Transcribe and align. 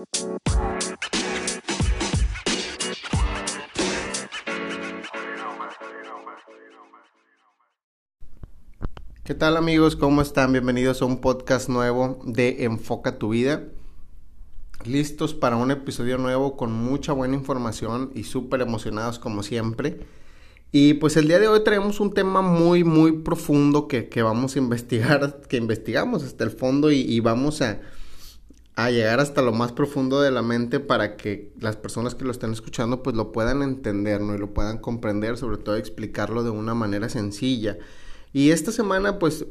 ¿Qué 0.00 0.06
tal 9.34 9.58
amigos? 9.58 9.96
¿Cómo 9.96 10.22
están? 10.22 10.52
Bienvenidos 10.52 11.02
a 11.02 11.04
un 11.04 11.20
podcast 11.20 11.68
nuevo 11.68 12.18
de 12.24 12.64
Enfoca 12.64 13.18
tu 13.18 13.30
vida. 13.30 13.64
Listos 14.86 15.34
para 15.34 15.56
un 15.56 15.70
episodio 15.70 16.16
nuevo 16.16 16.56
con 16.56 16.72
mucha 16.72 17.12
buena 17.12 17.34
información 17.34 18.10
y 18.14 18.24
súper 18.24 18.62
emocionados 18.62 19.18
como 19.18 19.42
siempre. 19.42 20.00
Y 20.72 20.94
pues 20.94 21.18
el 21.18 21.28
día 21.28 21.38
de 21.38 21.48
hoy 21.48 21.62
traemos 21.62 22.00
un 22.00 22.14
tema 22.14 22.40
muy, 22.40 22.84
muy 22.84 23.12
profundo 23.12 23.86
que, 23.86 24.08
vamos 24.22 24.56
a 24.56 24.60
investigar, 24.60 25.42
que 25.48 25.58
investigamos 25.58 26.22
hasta 26.22 26.44
el 26.44 26.50
fondo 26.50 26.90
y, 26.90 27.20
vamos 27.20 27.60
a, 27.60 27.80
a, 28.84 28.90
llegar 28.90 29.20
hasta 29.20 29.42
lo 29.42 29.52
más 29.52 29.72
profundo 29.72 30.20
de 30.20 30.30
la 30.30 30.42
mente 30.42 30.80
para 30.80 31.16
que 31.16 31.52
las 31.60 31.76
personas 31.76 32.14
que 32.14 32.24
lo 32.24 32.30
estén 32.30 32.52
escuchando 32.52 33.02
pues 33.02 33.16
lo 33.16 33.32
puedan 33.32 33.62
entender, 33.62 34.20
¿no? 34.20 34.34
Y 34.34 34.38
lo 34.38 34.52
puedan 34.52 34.78
comprender, 34.78 35.36
sobre 35.36 35.58
todo 35.58 35.76
explicarlo 35.76 36.42
de 36.42 36.50
una 36.50 36.74
manera 36.74 37.08
sencilla. 37.08 37.78
Y 38.32 38.50
esta 38.50 38.72
semana 38.72 39.18
pues 39.18 39.46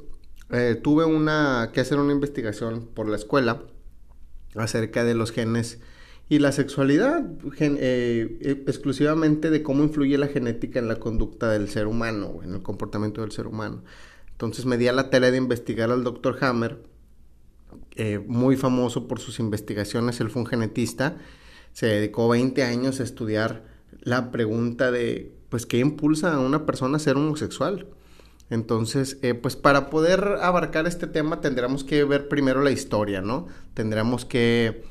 eh, 0.52 0.80
tuve 0.82 1.06
una, 1.06 1.72
que 1.74 1.82
hacer 1.82 2.00
una 2.00 2.14
investigación 2.14 2.88
por 2.94 3.08
la 3.08 3.18
escuela 3.18 3.62
acerca 4.56 5.04
de 5.04 5.14
los 5.14 5.32
genes 5.32 5.80
y 6.30 6.40
la 6.40 6.52
sexualidad, 6.52 7.26
eh, 7.60 8.38
e, 8.42 8.52
exclusivamente 8.68 9.50
de 9.50 9.64
cómo 9.64 9.84
influye 9.84 10.18
la 10.18 10.28
genética 10.28 10.80
en 10.80 10.88
la 10.88 10.98
conducta 10.98 11.50
del 11.50 11.70
ser 11.70 11.88
humano, 11.88 12.40
en 12.44 12.54
el 12.54 12.62
comportamiento 12.62 13.22
del 13.22 13.32
ser 13.32 13.48
humano. 13.48 13.84
Entonces 14.32 14.66
me 14.66 14.78
di 14.78 14.88
a 14.88 14.94
la 14.94 15.10
tarea 15.10 15.32
de 15.32 15.38
investigar 15.38 15.92
al 15.92 16.04
doctor 16.04 16.38
Hammer, 16.42 16.78
eh, 18.00 18.18
muy 18.26 18.56
famoso 18.56 19.10
por 19.10 19.20
sus 19.20 19.40
investigaciones, 19.40 20.22
él 20.22 20.30
fue 20.30 20.44
un 20.44 20.48
genetista, 20.48 21.18
se 21.74 21.88
dedicó 21.88 22.30
20 22.30 22.64
años 22.64 23.02
a 23.02 23.04
estudiar 23.04 23.66
la 24.00 24.32
pregunta 24.32 24.90
de, 24.90 25.34
pues, 25.50 25.66
¿qué 25.66 25.80
impulsa 25.80 26.34
a 26.34 26.40
una 26.40 26.66
persona 26.66 26.96
a 26.96 27.00
ser 27.00 27.18
homosexual? 27.18 27.88
Entonces, 28.50 29.18
eh, 29.22 29.34
pues 29.34 29.58
para 29.58 29.90
poder 29.90 30.38
abarcar 30.42 30.88
este 30.88 31.08
tema 31.08 31.42
tendríamos 31.42 31.84
que 31.84 32.06
ver 32.06 32.30
primero 32.30 32.64
la 32.64 32.72
historia, 32.72 33.20
¿no? 33.20 33.48
Tendríamos 33.74 34.24
que 34.24 34.82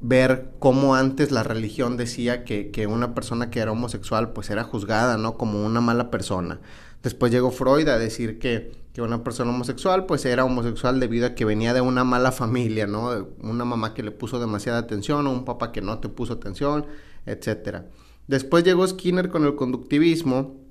ver 0.00 0.50
cómo 0.58 0.94
antes 0.94 1.32
la 1.32 1.42
religión 1.42 1.96
decía 1.96 2.44
que, 2.44 2.70
que, 2.70 2.86
una 2.86 3.14
persona 3.14 3.50
que 3.50 3.60
era 3.60 3.72
homosexual 3.72 4.32
pues 4.32 4.50
era 4.50 4.64
juzgada, 4.64 5.16
¿no? 5.16 5.36
Como 5.36 5.64
una 5.64 5.80
mala 5.80 6.10
persona. 6.10 6.60
Después 7.02 7.32
llegó 7.32 7.50
Freud 7.50 7.88
a 7.88 7.98
decir 7.98 8.38
que, 8.38 8.72
que, 8.92 9.02
una 9.02 9.24
persona 9.24 9.50
homosexual 9.50 10.06
pues 10.06 10.24
era 10.24 10.44
homosexual 10.44 11.00
debido 11.00 11.26
a 11.26 11.34
que 11.34 11.44
venía 11.44 11.74
de 11.74 11.80
una 11.80 12.04
mala 12.04 12.32
familia, 12.32 12.86
¿no? 12.86 13.28
Una 13.40 13.64
mamá 13.64 13.94
que 13.94 14.02
le 14.02 14.10
puso 14.10 14.38
demasiada 14.40 14.78
atención 14.78 15.26
o 15.26 15.32
un 15.32 15.44
papá 15.44 15.72
que 15.72 15.80
no 15.80 15.98
te 15.98 16.08
puso 16.08 16.34
atención, 16.34 16.86
etc. 17.26 17.82
Después 18.26 18.64
llegó 18.64 18.86
Skinner 18.86 19.30
con 19.30 19.44
el 19.44 19.56
conductivismo 19.56 20.67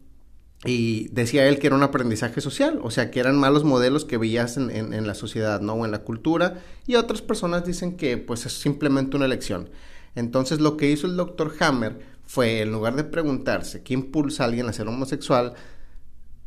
y 0.65 1.07
decía 1.09 1.47
él 1.47 1.59
que 1.59 1.67
era 1.67 1.75
un 1.75 1.83
aprendizaje 1.83 2.41
social, 2.41 2.79
o 2.81 2.89
sea, 2.89 3.11
que 3.11 3.19
eran 3.19 3.37
malos 3.37 3.63
modelos 3.63 4.05
que 4.05 4.17
veías 4.17 4.57
en, 4.57 4.71
en, 4.71 5.07
la 5.07 5.13
sociedad, 5.13 5.61
¿no? 5.61 5.73
O 5.73 5.85
en 5.85 5.91
la 5.91 6.03
cultura, 6.03 6.61
y 6.87 6.95
otras 6.95 7.21
personas 7.21 7.65
dicen 7.65 7.95
que 7.95 8.17
pues 8.17 8.45
es 8.45 8.53
simplemente 8.53 9.17
una 9.17 9.25
elección. 9.25 9.69
Entonces 10.15 10.59
lo 10.59 10.75
que 10.77 10.89
hizo 10.89 11.05
el 11.05 11.15
doctor 11.15 11.53
Hammer 11.59 11.99
fue, 12.25 12.61
en 12.61 12.71
lugar 12.71 12.95
de 12.95 13.03
preguntarse 13.03 13.83
qué 13.83 13.93
impulsa 13.93 14.43
a 14.43 14.47
alguien 14.47 14.67
a 14.67 14.73
ser 14.73 14.87
homosexual, 14.87 15.53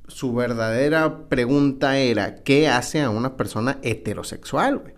su 0.08 0.34
verdadera 0.34 1.28
pregunta 1.28 1.98
era, 1.98 2.42
¿qué 2.42 2.68
hace 2.68 3.00
a 3.00 3.10
una 3.10 3.36
persona 3.36 3.78
heterosexual? 3.82 4.94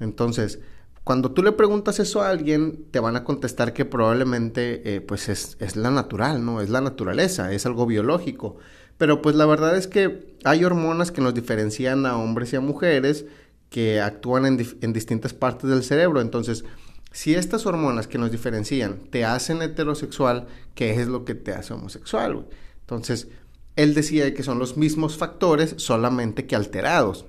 Entonces, 0.00 0.58
cuando 1.04 1.32
tú 1.32 1.42
le 1.42 1.52
preguntas 1.52 2.00
eso 2.00 2.22
a 2.22 2.30
alguien, 2.30 2.86
te 2.90 2.98
van 2.98 3.14
a 3.14 3.24
contestar 3.24 3.74
que 3.74 3.84
probablemente 3.84 4.96
eh, 4.96 5.00
pues 5.02 5.28
es, 5.28 5.58
es, 5.60 5.76
la 5.76 5.90
natural, 5.90 6.44
¿no? 6.44 6.62
Es 6.62 6.70
la 6.70 6.80
naturaleza, 6.80 7.52
es 7.52 7.66
algo 7.66 7.84
biológico. 7.84 8.56
Pero 8.96 9.20
pues 9.20 9.36
la 9.36 9.44
verdad 9.44 9.76
es 9.76 9.86
que 9.86 10.34
hay 10.44 10.64
hormonas 10.64 11.12
que 11.12 11.20
nos 11.20 11.34
diferencian 11.34 12.06
a 12.06 12.16
hombres 12.16 12.52
y 12.52 12.56
a 12.56 12.60
mujeres 12.60 13.26
que 13.68 14.00
actúan 14.00 14.46
en, 14.46 14.66
en 14.80 14.92
distintas 14.94 15.34
partes 15.34 15.68
del 15.68 15.82
cerebro. 15.82 16.22
Entonces, 16.22 16.64
si 17.12 17.34
estas 17.34 17.66
hormonas 17.66 18.06
que 18.06 18.18
nos 18.18 18.32
diferencian 18.32 19.00
te 19.10 19.26
hacen 19.26 19.60
heterosexual, 19.60 20.46
¿qué 20.74 21.00
es 21.00 21.06
lo 21.06 21.26
que 21.26 21.34
te 21.34 21.52
hace 21.52 21.74
homosexual? 21.74 22.46
Entonces, 22.80 23.28
él 23.76 23.92
decía 23.92 24.32
que 24.32 24.42
son 24.42 24.58
los 24.58 24.78
mismos 24.78 25.18
factores, 25.18 25.74
solamente 25.76 26.46
que 26.46 26.56
alterados. 26.56 27.26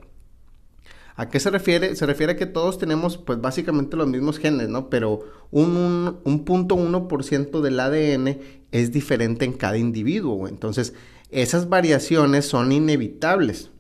¿A 1.18 1.30
qué 1.30 1.40
se 1.40 1.50
refiere? 1.50 1.96
Se 1.96 2.06
refiere 2.06 2.34
a 2.34 2.36
que 2.36 2.46
todos 2.46 2.78
tenemos 2.78 3.18
pues 3.18 3.40
básicamente 3.40 3.96
los 3.96 4.08
mismos 4.08 4.38
genes, 4.38 4.68
¿no? 4.68 4.90
Pero 4.90 5.22
un, 5.52 6.20
un, 6.26 7.08
por 7.08 7.24
ciento 7.24 7.62
del 7.62 7.80
ADN 7.80 8.38
es 8.72 8.92
diferente 8.92 9.46
en 9.46 9.54
cada 9.54 9.78
individuo. 9.78 10.48
Entonces, 10.50 10.94
esas 11.30 11.70
variaciones 11.70 12.46
son 12.46 12.72
inevitables. 12.74 13.72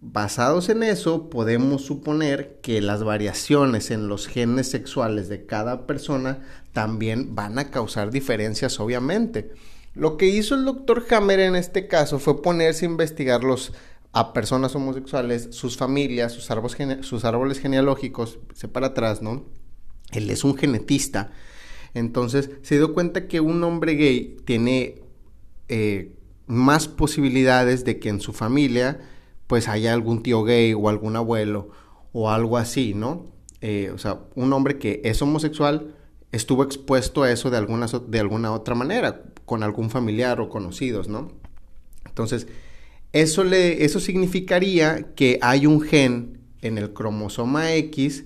Basados 0.00 0.68
en 0.68 0.82
eso, 0.82 1.28
podemos 1.28 1.82
suponer 1.82 2.60
que 2.62 2.80
las 2.80 3.02
variaciones 3.02 3.90
en 3.90 4.06
los 4.06 4.28
genes 4.28 4.70
sexuales 4.70 5.28
de 5.28 5.46
cada 5.46 5.86
persona 5.86 6.40
también 6.72 7.34
van 7.34 7.58
a 7.58 7.70
causar 7.70 8.10
diferencias, 8.10 8.78
obviamente. 8.78 9.50
Lo 9.94 10.16
que 10.16 10.26
hizo 10.26 10.54
el 10.54 10.64
doctor 10.64 11.04
Hammer 11.10 11.40
en 11.40 11.56
este 11.56 11.86
caso 11.86 12.18
fue 12.18 12.42
ponerse 12.42 12.84
a 12.84 12.90
investigar 12.90 13.44
los 13.44 13.72
a 14.14 14.32
personas 14.32 14.74
homosexuales, 14.76 15.48
sus 15.50 15.76
familias, 15.76 16.32
sus 16.32 16.48
árboles, 16.50 17.04
sus 17.04 17.24
árboles 17.24 17.58
genealógicos, 17.58 18.38
se 18.54 18.68
para 18.68 18.88
atrás, 18.88 19.22
¿no? 19.22 19.44
Él 20.12 20.30
es 20.30 20.44
un 20.44 20.56
genetista. 20.56 21.32
Entonces 21.94 22.50
se 22.62 22.76
dio 22.76 22.94
cuenta 22.94 23.26
que 23.26 23.40
un 23.40 23.62
hombre 23.64 23.94
gay 23.94 24.36
tiene 24.44 25.02
eh, 25.68 26.14
más 26.46 26.86
posibilidades 26.86 27.84
de 27.84 27.98
que 27.98 28.08
en 28.08 28.20
su 28.20 28.32
familia 28.32 29.00
pues 29.48 29.66
haya 29.68 29.92
algún 29.92 30.22
tío 30.22 30.44
gay 30.44 30.74
o 30.74 30.88
algún 30.88 31.16
abuelo 31.16 31.70
o 32.12 32.30
algo 32.30 32.56
así, 32.56 32.94
¿no? 32.94 33.26
Eh, 33.60 33.90
o 33.92 33.98
sea, 33.98 34.20
un 34.36 34.52
hombre 34.52 34.78
que 34.78 35.00
es 35.04 35.20
homosexual 35.22 35.92
estuvo 36.30 36.62
expuesto 36.62 37.24
a 37.24 37.32
eso 37.32 37.50
de 37.50 37.56
alguna, 37.56 37.86
de 37.86 38.20
alguna 38.20 38.52
otra 38.52 38.76
manera, 38.76 39.22
con 39.44 39.64
algún 39.64 39.90
familiar 39.90 40.40
o 40.40 40.48
conocidos, 40.48 41.08
¿no? 41.08 41.32
Entonces, 42.06 42.46
eso, 43.14 43.44
le, 43.44 43.84
eso 43.84 44.00
significaría 44.00 45.14
que 45.14 45.38
hay 45.40 45.66
un 45.66 45.80
gen 45.80 46.40
en 46.62 46.78
el 46.78 46.92
cromosoma 46.92 47.72
X. 47.74 48.24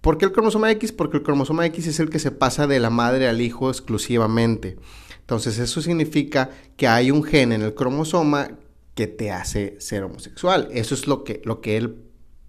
¿Por 0.00 0.16
qué 0.16 0.24
el 0.24 0.32
cromosoma 0.32 0.70
X? 0.72 0.92
Porque 0.92 1.18
el 1.18 1.22
cromosoma 1.22 1.66
X 1.66 1.86
es 1.86 2.00
el 2.00 2.08
que 2.08 2.18
se 2.18 2.30
pasa 2.30 2.66
de 2.66 2.80
la 2.80 2.88
madre 2.88 3.28
al 3.28 3.42
hijo 3.42 3.68
exclusivamente. 3.68 4.78
Entonces 5.20 5.58
eso 5.58 5.82
significa 5.82 6.50
que 6.78 6.88
hay 6.88 7.10
un 7.10 7.22
gen 7.22 7.52
en 7.52 7.60
el 7.60 7.74
cromosoma 7.74 8.48
que 8.94 9.06
te 9.06 9.30
hace 9.30 9.76
ser 9.78 10.04
homosexual. 10.04 10.68
Eso 10.72 10.94
es 10.94 11.06
lo 11.06 11.22
que, 11.22 11.42
lo 11.44 11.60
que 11.60 11.76
él 11.76 11.96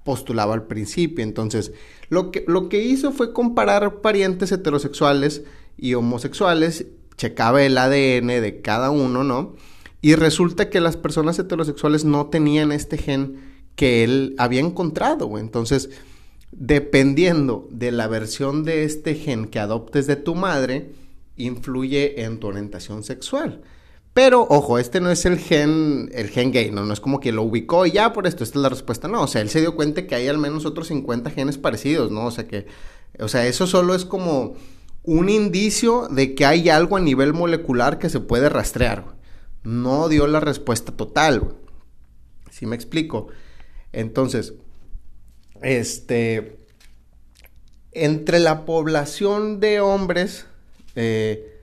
postulaba 0.05 0.53
al 0.53 0.65
principio. 0.67 1.25
Entonces, 1.25 1.73
lo 2.07 2.31
que, 2.31 2.45
lo 2.47 2.69
que 2.69 2.79
hizo 2.85 3.11
fue 3.11 3.33
comparar 3.33 3.99
parientes 3.99 4.53
heterosexuales 4.53 5.43
y 5.75 5.93
homosexuales, 5.93 6.85
checaba 7.17 7.63
el 7.63 7.77
ADN 7.77 8.27
de 8.27 8.61
cada 8.63 8.91
uno, 8.91 9.25
¿no? 9.25 9.55
Y 10.01 10.15
resulta 10.15 10.69
que 10.69 10.79
las 10.79 10.97
personas 10.97 11.39
heterosexuales 11.39 12.05
no 12.05 12.27
tenían 12.27 12.71
este 12.71 12.97
gen 12.97 13.57
que 13.75 14.03
él 14.03 14.35
había 14.37 14.59
encontrado. 14.59 15.37
Entonces, 15.37 15.89
dependiendo 16.51 17.67
de 17.71 17.91
la 17.91 18.07
versión 18.07 18.63
de 18.63 18.83
este 18.83 19.15
gen 19.15 19.47
que 19.47 19.59
adoptes 19.59 20.07
de 20.07 20.15
tu 20.15 20.35
madre, 20.35 20.91
influye 21.35 22.23
en 22.23 22.39
tu 22.39 22.47
orientación 22.47 23.03
sexual. 23.03 23.61
Pero, 24.13 24.47
ojo, 24.49 24.79
este 24.79 24.99
no 24.99 25.11
es 25.11 25.25
el 25.27 25.37
gen, 25.37 26.09
el 26.11 26.29
gen 26.29 26.51
gay, 26.51 26.71
¿no? 26.71 26.83
No 26.83 26.93
es 26.93 26.99
como 26.99 27.19
que 27.19 27.31
lo 27.31 27.43
ubicó 27.43 27.85
y 27.85 27.91
ya 27.91 28.13
por 28.13 28.25
esto, 28.25 28.43
esta 28.43 28.57
es 28.57 28.63
la 28.63 28.69
respuesta. 28.69 29.07
No, 29.07 29.21
o 29.21 29.27
sea, 29.27 29.41
él 29.41 29.49
se 29.49 29.61
dio 29.61 29.75
cuenta 29.75 30.07
que 30.07 30.15
hay 30.15 30.27
al 30.27 30.39
menos 30.39 30.65
otros 30.65 30.87
50 30.87 31.29
genes 31.29 31.59
parecidos, 31.59 32.11
¿no? 32.11 32.25
O 32.25 32.31
sea 32.31 32.47
que, 32.47 32.65
o 33.19 33.27
sea, 33.27 33.45
eso 33.45 33.67
solo 33.67 33.93
es 33.93 34.05
como 34.05 34.55
un 35.03 35.29
indicio 35.29 36.07
de 36.09 36.33
que 36.33 36.47
hay 36.47 36.69
algo 36.69 36.97
a 36.97 36.99
nivel 36.99 37.33
molecular 37.33 37.99
que 37.99 38.09
se 38.09 38.19
puede 38.19 38.49
rastrear 38.49 39.16
no 39.67 40.07
dio 40.07 40.27
la 40.27 40.39
respuesta 40.39 40.93
total. 40.93 41.55
Si 42.49 42.65
me 42.65 42.75
explico? 42.77 43.27
Entonces, 43.91 44.53
este, 45.61 46.57
entre 47.91 48.39
la 48.39 48.65
población 48.65 49.59
de 49.59 49.81
hombres, 49.81 50.45
eh, 50.95 51.61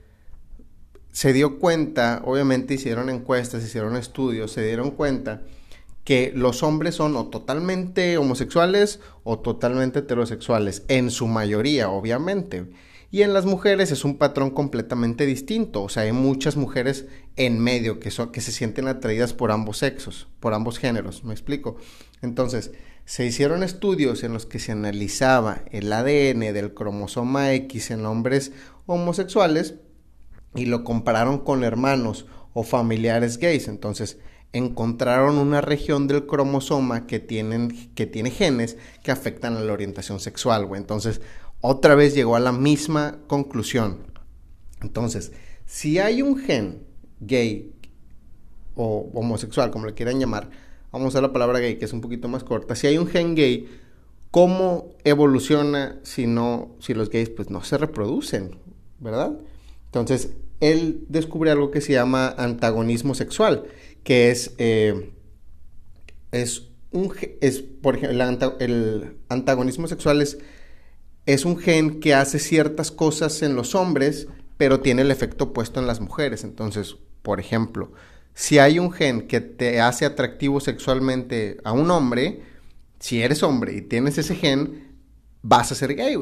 se 1.11 1.33
dio 1.33 1.57
cuenta, 1.57 2.21
obviamente 2.25 2.75
hicieron 2.75 3.09
encuestas, 3.09 3.63
hicieron 3.63 3.95
estudios, 3.95 4.51
se 4.51 4.63
dieron 4.63 4.91
cuenta 4.91 5.41
que 6.03 6.31
los 6.35 6.61
hombres 6.61 6.93
son 6.93 7.15
o 7.15 7.29
totalmente 7.29 8.19
homosexuales 8.19 8.99
o 9.23 9.39
totalmente 9.39 9.99
heterosexuales, 9.99 10.83
en 10.89 11.09
su 11.09 11.25
mayoría, 11.25 11.89
obviamente. 11.89 12.67
Y 13.15 13.23
en 13.23 13.31
las 13.31 13.45
mujeres 13.45 13.93
es 13.93 14.03
un 14.03 14.17
patrón 14.17 14.49
completamente 14.49 15.25
distinto. 15.25 15.83
O 15.83 15.87
sea, 15.87 16.03
hay 16.03 16.11
muchas 16.11 16.57
mujeres 16.57 17.05
en 17.37 17.61
medio 17.61 17.97
que, 17.97 18.09
que 18.09 18.41
se 18.41 18.51
sienten 18.51 18.89
atraídas 18.89 19.31
por 19.31 19.53
ambos 19.53 19.77
sexos, 19.77 20.27
por 20.41 20.53
ambos 20.53 20.79
géneros. 20.79 21.23
¿Me 21.23 21.31
explico? 21.31 21.77
Entonces, 22.21 22.73
se 23.05 23.25
hicieron 23.25 23.63
estudios 23.63 24.25
en 24.25 24.33
los 24.33 24.45
que 24.45 24.59
se 24.59 24.73
analizaba 24.73 25.61
el 25.71 25.93
ADN 25.93 26.41
del 26.53 26.73
cromosoma 26.73 27.53
X 27.53 27.91
en 27.91 28.05
hombres 28.05 28.51
homosexuales 28.85 29.75
y 30.53 30.65
lo 30.65 30.83
compararon 30.83 31.37
con 31.37 31.63
hermanos 31.63 32.25
o 32.51 32.63
familiares 32.63 33.37
gays. 33.37 33.69
Entonces, 33.69 34.17
encontraron 34.51 35.37
una 35.37 35.61
región 35.61 36.07
del 36.07 36.25
cromosoma 36.25 37.07
que, 37.07 37.19
tienen, 37.19 37.93
que 37.95 38.07
tiene 38.07 38.29
genes 38.29 38.77
que 39.03 39.11
afectan 39.11 39.55
a 39.55 39.61
la 39.61 39.71
orientación 39.71 40.19
sexual. 40.19 40.67
Entonces, 40.75 41.21
otra 41.65 41.95
vez 41.95 42.13
llegó 42.13 42.35
a 42.35 42.39
la 42.39 42.51
misma 42.51 43.17
conclusión. 43.27 43.97
Entonces, 44.81 45.31
si 45.65 45.99
hay 45.99 46.21
un 46.21 46.37
gen 46.37 46.83
gay 47.19 47.73
o 48.75 49.09
homosexual, 49.13 49.71
como 49.71 49.85
le 49.85 49.93
quieran 49.93 50.19
llamar, 50.19 50.49
vamos 50.91 51.05
a 51.05 51.09
usar 51.09 51.23
la 51.23 51.33
palabra 51.33 51.59
gay, 51.59 51.77
que 51.77 51.85
es 51.85 51.93
un 51.93 52.01
poquito 52.01 52.27
más 52.27 52.43
corta, 52.43 52.75
si 52.75 52.87
hay 52.87 52.97
un 52.97 53.07
gen 53.07 53.35
gay, 53.35 53.67
¿cómo 54.31 54.89
evoluciona 55.03 55.99
si 56.03 56.27
no, 56.27 56.75
si 56.79 56.93
los 56.93 57.09
gays 57.09 57.29
pues 57.29 57.49
no 57.49 57.63
se 57.63 57.77
reproducen, 57.77 58.57
¿verdad? 58.99 59.39
Entonces, 59.85 60.31
él 60.59 61.05
descubre 61.09 61.51
algo 61.51 61.71
que 61.71 61.81
se 61.81 61.93
llama 61.93 62.33
antagonismo 62.37 63.15
sexual, 63.15 63.63
que 64.03 64.29
es, 64.31 64.53
eh, 64.57 65.11
es 66.31 66.67
un, 66.91 67.13
es, 67.41 67.61
por 67.61 67.95
ejemplo, 67.97 68.53
el, 68.59 69.17
antagonismo 69.29 69.87
sexual 69.87 70.21
es, 70.21 70.37
es 71.25 71.45
un 71.45 71.57
gen 71.57 71.99
que 71.99 72.13
hace 72.13 72.39
ciertas 72.39 72.91
cosas 72.91 73.41
en 73.41 73.55
los 73.55 73.75
hombres, 73.75 74.27
pero 74.57 74.79
tiene 74.79 75.01
el 75.01 75.11
efecto 75.11 75.45
opuesto 75.45 75.79
en 75.79 75.87
las 75.87 75.99
mujeres. 75.99 76.43
Entonces, 76.43 76.97
por 77.21 77.39
ejemplo, 77.39 77.91
si 78.33 78.59
hay 78.59 78.79
un 78.79 78.91
gen 78.91 79.27
que 79.27 79.41
te 79.41 79.81
hace 79.81 80.05
atractivo 80.05 80.59
sexualmente 80.59 81.57
a 81.63 81.71
un 81.71 81.89
hombre, 81.89 82.43
si 82.99 83.21
eres 83.21 83.43
hombre 83.43 83.75
y 83.75 83.81
tienes 83.81 84.17
ese 84.17 84.35
gen, 84.35 84.95
vas 85.41 85.71
a 85.71 85.75
ser 85.75 85.95
gay. 85.95 86.17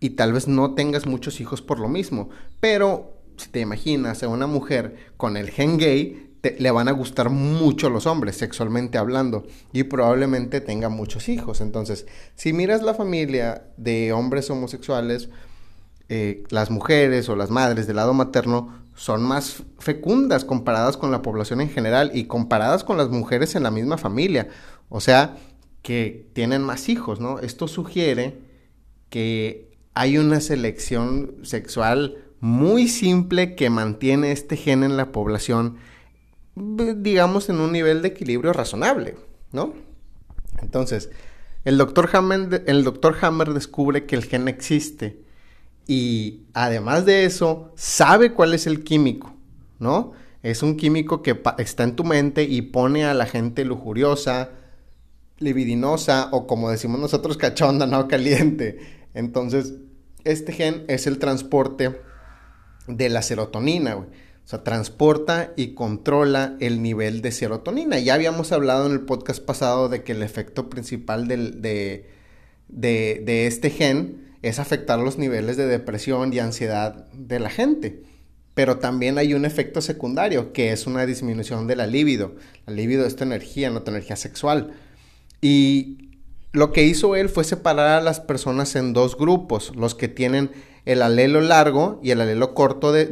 Y 0.00 0.10
tal 0.10 0.32
vez 0.32 0.48
no 0.48 0.74
tengas 0.74 1.06
muchos 1.06 1.40
hijos 1.40 1.62
por 1.62 1.78
lo 1.78 1.88
mismo. 1.88 2.30
Pero 2.60 3.22
si 3.36 3.48
te 3.50 3.60
imaginas 3.60 4.22
a 4.22 4.28
una 4.28 4.46
mujer 4.46 4.96
con 5.16 5.36
el 5.36 5.50
gen 5.50 5.78
gay, 5.78 6.31
le 6.42 6.70
van 6.70 6.88
a 6.88 6.92
gustar 6.92 7.30
mucho 7.30 7.88
los 7.88 8.06
hombres, 8.06 8.36
sexualmente 8.36 8.98
hablando, 8.98 9.46
y 9.72 9.84
probablemente 9.84 10.60
tenga 10.60 10.88
muchos 10.88 11.28
hijos. 11.28 11.60
Entonces, 11.60 12.06
si 12.34 12.52
miras 12.52 12.82
la 12.82 12.94
familia 12.94 13.66
de 13.76 14.12
hombres 14.12 14.50
homosexuales, 14.50 15.28
eh, 16.08 16.44
las 16.50 16.70
mujeres 16.70 17.28
o 17.28 17.36
las 17.36 17.50
madres 17.50 17.86
del 17.86 17.96
lado 17.96 18.12
materno 18.12 18.82
son 18.94 19.22
más 19.22 19.62
fecundas 19.78 20.44
comparadas 20.44 20.96
con 20.96 21.10
la 21.10 21.22
población 21.22 21.60
en 21.60 21.70
general 21.70 22.10
y 22.14 22.24
comparadas 22.24 22.84
con 22.84 22.96
las 22.96 23.08
mujeres 23.08 23.54
en 23.54 23.62
la 23.62 23.70
misma 23.70 23.96
familia. 23.96 24.48
O 24.88 25.00
sea, 25.00 25.36
que 25.82 26.28
tienen 26.32 26.62
más 26.62 26.88
hijos, 26.88 27.20
¿no? 27.20 27.38
Esto 27.38 27.68
sugiere 27.68 28.38
que 29.10 29.70
hay 29.94 30.18
una 30.18 30.40
selección 30.40 31.36
sexual 31.42 32.16
muy 32.40 32.88
simple 32.88 33.54
que 33.54 33.70
mantiene 33.70 34.32
este 34.32 34.56
gen 34.56 34.82
en 34.82 34.96
la 34.96 35.12
población, 35.12 35.76
digamos, 36.54 37.48
en 37.48 37.60
un 37.60 37.72
nivel 37.72 38.02
de 38.02 38.08
equilibrio 38.08 38.52
razonable, 38.52 39.16
¿no? 39.52 39.74
Entonces, 40.60 41.10
el 41.64 41.78
doctor 41.78 42.10
Hammer, 42.12 43.54
descubre 43.54 44.04
que 44.06 44.16
el 44.16 44.24
gen 44.24 44.48
existe 44.48 45.22
y 45.86 46.42
además 46.54 47.06
de 47.06 47.24
eso, 47.24 47.72
sabe 47.76 48.32
cuál 48.32 48.54
es 48.54 48.66
el 48.66 48.84
químico, 48.84 49.34
¿no? 49.78 50.12
Es 50.42 50.62
un 50.62 50.76
químico 50.76 51.22
que 51.22 51.40
está 51.58 51.84
en 51.84 51.96
tu 51.96 52.04
mente 52.04 52.42
y 52.44 52.62
pone 52.62 53.04
a 53.04 53.14
la 53.14 53.26
gente 53.26 53.64
lujuriosa, 53.64 54.50
libidinosa 55.38 56.28
o 56.32 56.46
como 56.46 56.70
decimos 56.70 57.00
nosotros, 57.00 57.36
cachonda, 57.36 57.86
no 57.86 58.08
caliente. 58.08 59.06
Entonces, 59.14 59.74
este 60.24 60.52
gen 60.52 60.84
es 60.88 61.06
el 61.06 61.18
transporte 61.18 62.00
de 62.88 63.08
la 63.08 63.22
serotonina, 63.22 63.94
güey. 63.94 64.08
O 64.44 64.48
sea, 64.48 64.64
transporta 64.64 65.52
y 65.56 65.74
controla 65.74 66.56
el 66.60 66.82
nivel 66.82 67.22
de 67.22 67.32
serotonina. 67.32 67.98
Ya 67.98 68.14
habíamos 68.14 68.52
hablado 68.52 68.86
en 68.86 68.92
el 68.92 69.00
podcast 69.02 69.42
pasado 69.42 69.88
de 69.88 70.02
que 70.02 70.12
el 70.12 70.22
efecto 70.22 70.68
principal 70.68 71.28
del, 71.28 71.62
de, 71.62 72.06
de, 72.68 73.46
este 73.46 73.70
gen 73.70 74.32
es 74.42 74.58
afectar 74.58 74.98
los 74.98 75.18
niveles 75.18 75.56
de 75.56 75.66
depresión 75.66 76.32
y 76.32 76.40
ansiedad 76.40 77.06
de 77.12 77.38
la 77.38 77.50
gente. 77.50 78.02
Pero 78.54 78.78
también 78.78 79.16
hay 79.16 79.32
un 79.32 79.44
efecto 79.44 79.80
secundario, 79.80 80.52
que 80.52 80.72
es 80.72 80.86
una 80.86 81.06
disminución 81.06 81.66
de 81.66 81.76
la 81.76 81.86
libido. 81.86 82.34
La 82.66 82.74
libido 82.74 83.06
es 83.06 83.16
tu 83.16 83.24
energía, 83.24 83.70
no 83.70 83.82
tu 83.82 83.90
energía 83.92 84.16
sexual. 84.16 84.74
Y 85.40 86.11
lo 86.52 86.72
que 86.72 86.84
hizo 86.84 87.16
él 87.16 87.28
fue 87.28 87.44
separar 87.44 87.98
a 87.98 88.02
las 88.02 88.20
personas 88.20 88.76
en 88.76 88.92
dos 88.92 89.16
grupos, 89.16 89.72
los 89.74 89.94
que 89.94 90.08
tienen 90.08 90.50
el 90.84 91.02
alelo 91.02 91.40
largo 91.40 92.00
y 92.02 92.10
el 92.10 92.20
alelo 92.20 92.54
corto 92.54 92.92
de, 92.92 93.04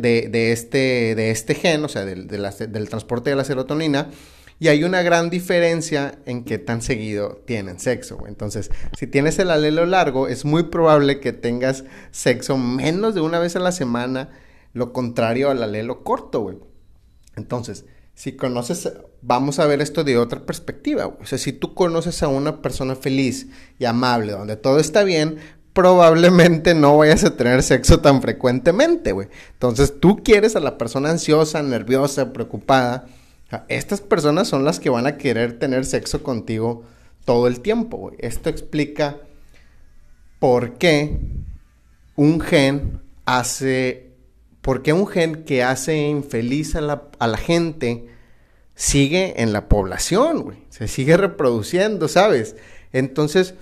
este, 0.53 1.15
de 1.15 1.31
este 1.31 1.55
gen, 1.55 1.85
o 1.85 1.89
sea, 1.89 2.05
del, 2.05 2.27
del 2.27 2.89
transporte 2.89 3.31
de 3.31 3.37
la 3.37 3.45
serotonina, 3.45 4.11
y 4.59 4.69
hay 4.69 4.85
una 4.85 5.01
gran 5.01 5.31
diferencia 5.31 6.19
en 6.27 6.45
qué 6.45 6.59
tan 6.59 6.83
seguido 6.83 7.43
tienen 7.47 7.81
sexo. 7.81 8.27
Entonces, 8.27 8.71
si 8.99 9.07
tienes 9.07 9.39
el 9.39 9.51
alelo 9.51 9.87
largo, 9.87 10.29
es 10.29 10.45
muy 10.45 10.65
probable 10.65 11.19
que 11.19 11.33
tengas 11.33 11.85
sexo 12.11 12.59
menos 12.59 13.15
de 13.15 13.23
una 13.23 13.39
vez 13.39 13.57
a 13.57 13.61
la 13.61 13.73
semana, 13.73 14.29
lo 14.75 14.93
contrario 14.93 15.51
al 15.51 15.63
alelo 15.63 16.05
corto, 16.05 16.41
güey. 16.41 16.59
Entonces, 17.37 17.87
si 18.15 18.33
conoces, 18.33 18.93
vamos 19.23 19.59
a 19.59 19.67
ver 19.67 19.81
esto 19.81 20.05
de 20.05 20.19
otra 20.19 20.41
perspectiva. 20.45 21.07
O 21.07 21.25
sea, 21.25 21.39
si 21.39 21.53
tú 21.53 21.75
conoces 21.75 22.23
a 22.23 22.29
una 22.29 22.61
persona 22.63 22.95
feliz 22.95 23.49
y 23.79 23.85
amable, 23.85 24.33
donde 24.33 24.57
todo 24.57 24.79
está 24.79 25.05
bien, 25.05 25.39
probablemente 25.73 26.75
no 26.75 26.99
vayas 26.99 27.25
a 27.25 27.37
tener 27.37 27.63
sexo 27.63 28.01
tan 28.01 28.21
frecuentemente, 28.21 29.13
güey. 29.13 29.29
Entonces, 29.53 30.01
tú 30.01 30.23
quieres 30.23 30.57
a 30.57 30.61
la 30.61 30.77
persona 30.77 31.11
ansiosa, 31.11 31.63
nerviosa, 31.63 32.33
preocupada 32.33 33.07
estas 33.69 34.01
personas 34.01 34.49
son 34.49 34.65
las 34.65 34.79
que 34.79 34.91
van 34.91 35.07
a 35.07 35.17
querer 35.17 35.59
tener 35.59 35.85
sexo 35.85 36.23
contigo 36.23 36.85
todo 37.25 37.49
el 37.49 37.61
tiempo. 37.61 38.13
Esto 38.19 38.49
explica 38.49 39.19
por 40.39 40.79
qué 40.79 41.19
un 42.17 42.41
gen 42.41 43.01
hace, 43.25 44.10
por 44.63 44.83
qué 44.83 44.93
un 44.93 45.07
gen 45.07 45.45
que 45.45 45.63
hace 45.63 45.97
infeliz 46.09 46.77
a 46.77 46.81
la, 46.81 47.05
a 47.19 47.27
la 47.27 47.39
gente 47.39 48.09
sigue 48.75 49.43
en 49.43 49.53
la 49.53 49.69
población, 49.69 50.43
güey. 50.43 50.59
Se 50.71 50.89
sigue 50.89 51.17
reproduciendo, 51.17 52.09
¿sabes? 52.09 52.57
Entonces, 52.93 53.55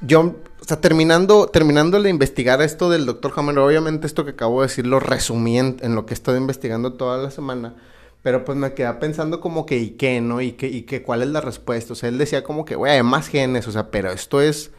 yo, 0.00 0.20
o 0.60 0.64
sea, 0.66 0.80
terminando, 0.80 1.46
terminando 1.46 2.00
de 2.02 2.10
investigar 2.10 2.60
esto 2.60 2.90
del 2.90 3.06
doctor 3.06 3.32
Hammer, 3.36 3.58
obviamente 3.58 4.06
esto 4.06 4.24
que 4.24 4.32
acabo 4.32 4.60
de 4.60 4.68
decir 4.68 4.86
lo 4.86 5.00
resumí 5.00 5.58
en, 5.58 5.94
lo 5.94 6.06
que 6.06 6.12
he 6.12 6.16
estado 6.16 6.36
investigando 6.36 6.94
toda 6.94 7.18
la 7.18 7.30
semana 7.30 7.74
pero 8.22 8.44
pues 8.44 8.56
me 8.56 8.72
quedaba 8.72 9.00
pensando 9.00 9.40
como 9.40 9.66
que, 9.66 9.78
¿y 9.78 9.90
qué, 9.90 10.20
no? 10.20 10.40
¿Y 10.40 10.52
qué, 10.52 10.68
y 10.68 10.82
qué, 10.82 11.02
cuál 11.02 11.22
es 11.22 11.28
la 11.28 11.40
respuesta? 11.40 11.92
O 11.92 11.96
sea, 11.96 12.08
él 12.08 12.18
decía 12.18 12.44
como 12.44 12.64
que, 12.64 12.76
güey, 12.76 12.92
hay 12.92 13.02
más 13.02 13.26
genes, 13.26 13.66
o 13.66 13.72
sea, 13.72 13.90
pero 13.90 14.12
esto 14.12 14.40
es, 14.40 14.70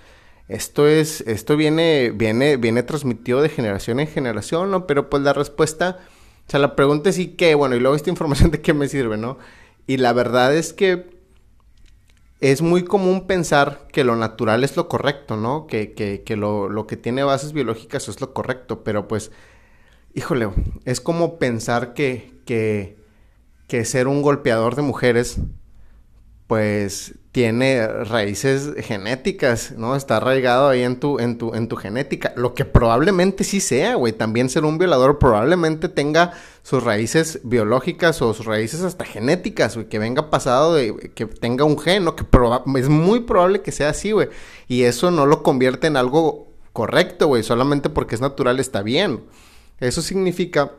esto 0.48 0.88
es, 0.88 1.22
esto 1.22 1.58
viene, 1.58 2.12
viene, 2.12 2.58
viene 2.58 2.84
transmitido 2.84 3.42
de 3.42 3.50
generación 3.50 4.00
en 4.00 4.08
generación, 4.08 4.72
¿no? 4.72 4.88
Pero 4.88 5.10
pues 5.10 5.24
la 5.24 5.34
respuesta, 5.34 6.00
o 6.48 6.52
sea, 6.52 6.60
la 6.60 6.76
pregunta 6.76 7.10
es, 7.10 7.18
¿y 7.20 7.30
qué? 7.30 7.56
Bueno, 7.56 7.76
y 7.76 7.80
luego 7.80 7.96
esta 7.96 8.10
información 8.10 8.52
de 8.52 8.62
qué 8.62 8.74
me 8.74 8.88
sirve, 8.88 9.18
¿no? 9.18 9.38
Y 9.88 9.98
la 9.98 10.14
verdad 10.14 10.56
es 10.56 10.74
que 10.74 11.14
es 12.42 12.62
muy 12.62 12.84
común 12.84 13.26
pensar 13.26 13.88
que 13.92 14.04
lo 14.04 14.16
natural 14.16 14.64
es 14.64 14.76
lo 14.76 14.90
correcto, 14.90 15.38
¿no? 15.38 15.68
Que, 15.68 15.94
que, 15.94 16.24
que 16.24 16.36
lo, 16.36 16.70
lo 16.70 16.88
que 16.88 16.98
tiene 16.98 17.24
bases 17.24 17.54
biológicas 17.54 18.10
es 18.10 18.20
lo 18.22 18.34
correcto, 18.34 18.84
pero 18.84 19.08
pues, 19.08 19.32
híjole, 20.14 20.50
es 20.86 21.02
como 21.02 21.40
pensar 21.40 21.94
que, 21.94 22.34
que 22.46 23.04
que 23.68 23.86
ser 23.86 24.08
un 24.08 24.22
golpeador 24.22 24.76
de 24.76 24.82
mujeres, 24.82 25.38
pues 26.54 27.16
tiene 27.32 27.88
raíces 27.88 28.74
genéticas, 28.86 29.72
¿no? 29.76 29.96
Está 29.96 30.18
arraigado 30.18 30.70
ahí 30.70 30.84
en 30.84 31.00
tu, 31.00 31.18
en 31.18 31.40
tu, 31.40 31.56
en 31.56 31.68
tu 31.68 31.78
genética. 31.78 32.32
Lo 32.36 32.54
que 32.54 32.64
probablemente 32.64 33.44
sí 33.44 33.60
sea, 33.60 33.96
güey. 33.96 34.14
También 34.14 34.50
ser 34.50 34.64
un 34.64 34.78
violador 34.78 35.18
probablemente 35.18 35.90
tenga 35.90 36.34
sus 36.62 36.84
raíces 36.84 37.40
biológicas 37.44 38.22
o 38.22 38.36
sus 38.36 38.46
raíces 38.46 38.84
hasta 38.84 39.04
genéticas, 39.04 39.74
güey. 39.74 39.90
Que 39.90 39.98
venga 39.98 40.30
pasado 40.30 40.76
de, 40.76 41.12
que 41.16 41.26
tenga 41.26 41.66
un 41.66 41.80
gen, 41.80 42.04
¿no? 42.04 42.16
Que 42.16 42.24
es 42.80 42.90
muy 42.90 43.22
probable 43.22 43.64
que 43.64 43.72
sea 43.72 43.90
así, 43.90 44.12
güey. 44.12 44.30
Y 44.68 44.84
eso 44.84 45.10
no 45.10 45.26
lo 45.26 45.42
convierte 45.42 45.88
en 45.88 45.98
algo 45.98 46.52
correcto, 46.72 47.26
güey. 47.26 47.42
Solamente 47.42 47.90
porque 47.90 48.14
es 48.14 48.22
natural 48.22 48.60
está 48.60 48.84
bien. 48.84 49.24
Eso 49.80 50.04
significa 50.04 50.72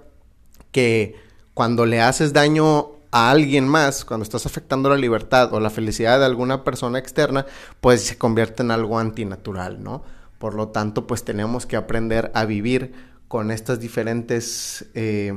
que 0.71 1.17
cuando 1.53 1.85
le 1.85 2.01
haces 2.01 2.33
daño 2.33 2.94
a 3.15 3.31
alguien 3.31 3.69
más, 3.69 4.05
cuando 4.05 4.25
estás 4.25 4.45
afectando 4.45 4.91
la 4.91 4.97
libertad 4.97 5.55
o 5.55 5.61
la 5.61 5.71
felicidad 5.71 6.19
de 6.19 6.25
alguna 6.25 6.65
persona 6.65 6.99
externa, 6.99 7.47
pues 7.81 8.01
se 8.01 8.19
convierte 8.19 8.65
en 8.65 8.73
algo 8.73 8.99
antinatural, 8.99 9.85
¿no? 9.85 10.03
Por 10.39 10.55
lo 10.55 10.71
tanto, 10.71 11.07
pues 11.07 11.23
tenemos 11.23 11.65
que 11.65 11.77
aprender 11.77 12.33
a 12.35 12.45
vivir 12.45 12.93
con 13.29 13.53
estas 13.53 13.79
diferentes, 13.79 14.87
eh, 14.95 15.33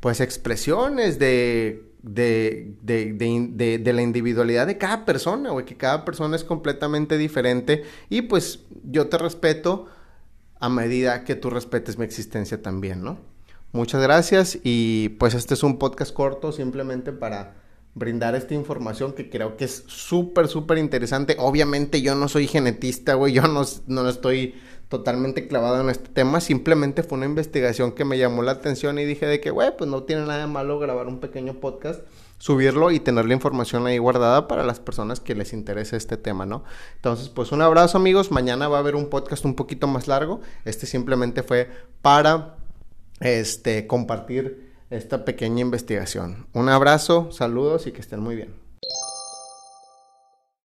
pues, 0.00 0.20
expresiones 0.20 1.20
de, 1.20 1.84
de, 2.02 2.74
de, 2.82 3.92
la 3.92 4.02
individualidad 4.02 4.66
de 4.66 4.76
cada 4.76 5.04
persona, 5.04 5.50
güey, 5.50 5.64
que 5.64 5.76
cada 5.76 6.04
persona 6.04 6.34
es 6.34 6.42
completamente 6.42 7.16
diferente 7.16 7.84
y 8.08 8.22
pues 8.22 8.64
yo 8.82 9.06
te 9.06 9.18
respeto 9.18 9.86
a 10.58 10.68
medida 10.68 11.22
que 11.22 11.36
tú 11.36 11.48
respetes 11.48 11.96
mi 11.96 12.04
existencia 12.04 12.60
también, 12.60 13.04
¿no? 13.04 13.31
Muchas 13.72 14.02
gracias 14.02 14.58
y 14.62 15.08
pues 15.18 15.32
este 15.32 15.54
es 15.54 15.62
un 15.62 15.78
podcast 15.78 16.12
corto 16.12 16.52
simplemente 16.52 17.10
para 17.10 17.54
brindar 17.94 18.34
esta 18.34 18.52
información 18.52 19.14
que 19.14 19.30
creo 19.30 19.56
que 19.56 19.64
es 19.64 19.84
súper, 19.86 20.48
súper 20.48 20.76
interesante. 20.76 21.36
Obviamente 21.38 22.02
yo 22.02 22.14
no 22.14 22.28
soy 22.28 22.46
genetista, 22.46 23.14
güey, 23.14 23.32
yo 23.32 23.42
no, 23.48 23.62
no 23.86 24.08
estoy 24.10 24.54
totalmente 24.92 25.48
clavado 25.48 25.80
en 25.80 25.88
este 25.88 26.10
tema, 26.10 26.42
simplemente 26.42 27.02
fue 27.02 27.16
una 27.16 27.24
investigación 27.24 27.92
que 27.92 28.04
me 28.04 28.18
llamó 28.18 28.42
la 28.42 28.52
atención 28.52 28.98
y 28.98 29.06
dije 29.06 29.24
de 29.24 29.40
que, 29.40 29.50
güey, 29.50 29.74
pues 29.74 29.88
no 29.88 30.02
tiene 30.02 30.26
nada 30.26 30.40
de 30.40 30.46
malo 30.48 30.78
grabar 30.78 31.06
un 31.06 31.18
pequeño 31.18 31.54
podcast, 31.54 32.02
subirlo 32.36 32.90
y 32.90 33.00
tener 33.00 33.24
la 33.24 33.32
información 33.32 33.86
ahí 33.86 33.96
guardada 33.96 34.48
para 34.48 34.64
las 34.64 34.80
personas 34.80 35.18
que 35.18 35.34
les 35.34 35.54
interese 35.54 35.96
este 35.96 36.18
tema, 36.18 36.44
¿no? 36.44 36.64
Entonces, 36.96 37.30
pues 37.30 37.52
un 37.52 37.62
abrazo 37.62 37.96
amigos, 37.96 38.30
mañana 38.30 38.68
va 38.68 38.76
a 38.76 38.80
haber 38.80 38.94
un 38.94 39.08
podcast 39.08 39.46
un 39.46 39.54
poquito 39.54 39.86
más 39.86 40.08
largo, 40.08 40.42
este 40.66 40.84
simplemente 40.84 41.42
fue 41.42 41.70
para, 42.02 42.56
este, 43.22 43.86
compartir 43.86 44.72
esta 44.90 45.24
pequeña 45.24 45.60
investigación. 45.60 46.46
Un 46.52 46.68
abrazo, 46.68 47.30
saludos 47.32 47.86
y 47.86 47.92
que 47.92 48.00
estén 48.00 48.20
muy 48.20 48.36
bien. 48.36 48.61